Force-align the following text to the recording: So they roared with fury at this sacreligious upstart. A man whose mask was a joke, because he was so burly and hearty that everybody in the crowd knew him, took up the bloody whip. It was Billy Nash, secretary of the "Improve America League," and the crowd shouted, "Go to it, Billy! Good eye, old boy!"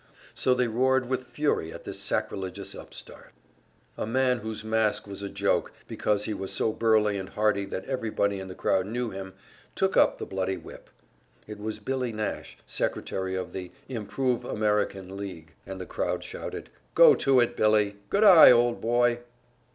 So 0.33 0.55
they 0.55 0.67
roared 0.67 1.07
with 1.07 1.25
fury 1.27 1.71
at 1.71 1.83
this 1.83 1.99
sacreligious 1.99 2.73
upstart. 2.73 3.33
A 3.99 4.07
man 4.07 4.39
whose 4.39 4.63
mask 4.63 5.05
was 5.05 5.21
a 5.21 5.29
joke, 5.29 5.71
because 5.87 6.25
he 6.25 6.33
was 6.33 6.51
so 6.51 6.71
burly 6.73 7.19
and 7.19 7.29
hearty 7.29 7.65
that 7.65 7.85
everybody 7.85 8.39
in 8.39 8.47
the 8.47 8.55
crowd 8.55 8.87
knew 8.87 9.11
him, 9.11 9.35
took 9.75 9.95
up 9.95 10.17
the 10.17 10.25
bloody 10.25 10.57
whip. 10.57 10.89
It 11.45 11.59
was 11.59 11.77
Billy 11.77 12.11
Nash, 12.11 12.57
secretary 12.65 13.35
of 13.35 13.51
the 13.53 13.71
"Improve 13.87 14.43
America 14.43 15.01
League," 15.03 15.53
and 15.67 15.79
the 15.79 15.85
crowd 15.85 16.23
shouted, 16.23 16.71
"Go 16.95 17.13
to 17.13 17.39
it, 17.39 17.55
Billy! 17.55 17.97
Good 18.09 18.23
eye, 18.23 18.49
old 18.49 18.81
boy!" 18.81 19.19